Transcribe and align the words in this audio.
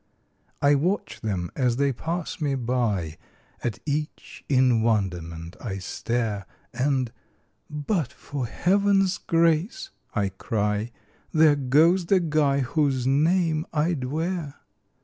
I 0.63 0.73
watch 0.73 1.21
them 1.21 1.51
as 1.55 1.75
they 1.75 1.93
pass 1.93 2.41
me 2.41 2.55
by; 2.55 3.19
At 3.63 3.77
each 3.85 4.43
in 4.49 4.81
wonderment 4.81 5.55
I 5.61 5.77
stare, 5.77 6.47
And, 6.73 7.11
"but 7.69 8.11
for 8.11 8.47
heaven's 8.47 9.19
grace," 9.19 9.91
I 10.15 10.29
cry, 10.29 10.91
"There 11.31 11.55
goes 11.55 12.07
the 12.07 12.19
guy 12.19 12.61
whose 12.61 13.05
name 13.05 13.67
I'd 13.75 14.05
wear!" 14.05 14.55